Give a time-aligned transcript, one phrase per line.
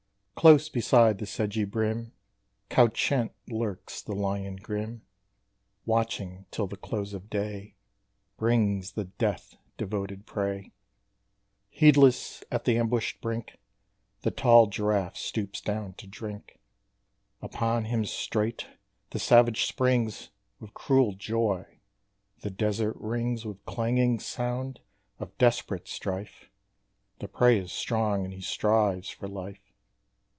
[0.33, 2.13] Close beside the sedgy brim
[2.67, 5.03] Couchant lurks the lion grim;
[5.85, 7.75] Watching till the close of day
[8.37, 10.71] Brings the death devoted prey.
[11.69, 13.57] Heedless at the ambushed brink
[14.23, 16.57] The tall giraffe stoops down to drink.
[17.39, 18.65] Upon him straight
[19.11, 21.81] the savage springs With cruel joy.
[22.39, 24.79] The desert rings With clanging sound
[25.19, 26.49] of desperate strife
[27.19, 29.59] The prey is strong and he strives for life.